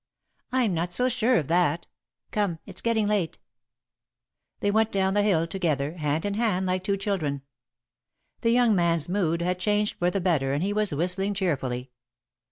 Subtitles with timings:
[0.51, 1.85] "I'm not so sure of that.
[2.31, 3.37] Come, it's getting late."
[4.59, 7.43] They went down the hill together, hand in hand like two children.
[8.39, 11.91] The young man's mood had changed for the better and he was whistling cheerfully.